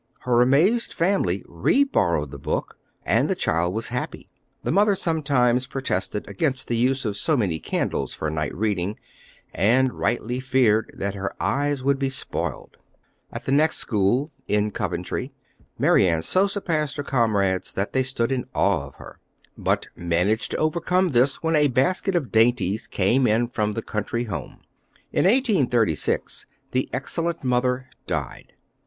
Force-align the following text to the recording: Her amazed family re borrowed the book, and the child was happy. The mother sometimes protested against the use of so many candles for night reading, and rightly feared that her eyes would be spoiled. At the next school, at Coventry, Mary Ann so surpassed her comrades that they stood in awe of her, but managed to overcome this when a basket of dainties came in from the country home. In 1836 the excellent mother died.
Her 0.21 0.41
amazed 0.41 0.93
family 0.93 1.43
re 1.47 1.83
borrowed 1.83 2.31
the 2.31 2.39
book, 2.39 2.79
and 3.05 3.29
the 3.29 3.35
child 3.35 3.71
was 3.75 3.89
happy. 3.89 4.31
The 4.63 4.71
mother 4.71 4.95
sometimes 4.95 5.67
protested 5.67 6.27
against 6.27 6.67
the 6.67 6.75
use 6.75 7.05
of 7.05 7.15
so 7.15 7.37
many 7.37 7.59
candles 7.59 8.11
for 8.11 8.31
night 8.31 8.55
reading, 8.55 8.97
and 9.53 9.93
rightly 9.93 10.39
feared 10.39 10.91
that 10.97 11.13
her 11.13 11.35
eyes 11.39 11.83
would 11.83 11.99
be 11.99 12.09
spoiled. 12.09 12.77
At 13.31 13.45
the 13.45 13.51
next 13.51 13.77
school, 13.77 14.31
at 14.49 14.73
Coventry, 14.73 15.33
Mary 15.77 16.07
Ann 16.07 16.23
so 16.23 16.47
surpassed 16.47 16.97
her 16.97 17.03
comrades 17.03 17.71
that 17.73 17.93
they 17.93 18.01
stood 18.01 18.31
in 18.31 18.47
awe 18.55 18.87
of 18.87 18.95
her, 18.95 19.19
but 19.55 19.89
managed 19.95 20.49
to 20.49 20.57
overcome 20.57 21.09
this 21.09 21.43
when 21.43 21.55
a 21.55 21.67
basket 21.67 22.15
of 22.15 22.31
dainties 22.31 22.87
came 22.87 23.27
in 23.27 23.49
from 23.49 23.73
the 23.73 23.83
country 23.83 24.23
home. 24.23 24.61
In 25.13 25.25
1836 25.25 26.47
the 26.71 26.89
excellent 26.91 27.43
mother 27.43 27.87
died. 28.07 28.53